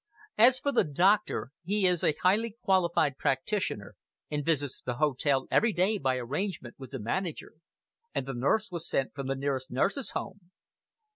[0.39, 3.95] As for the doctor, he is a highly qualified practitioner,
[4.31, 7.53] and visits the hotel every day by arrangement with the manager;
[8.11, 10.49] and the nurse was sent from the nearest nurses' home."